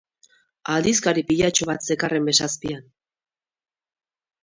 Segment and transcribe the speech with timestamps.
[0.75, 2.85] Aldizkari pilatxo bat zekarren besazpian.